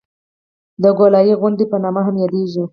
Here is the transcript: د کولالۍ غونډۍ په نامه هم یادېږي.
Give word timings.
د 0.81 0.83
کولالۍ 0.97 1.33
غونډۍ 1.41 1.65
په 1.71 1.77
نامه 1.83 2.01
هم 2.07 2.15
یادېږي. 2.23 2.63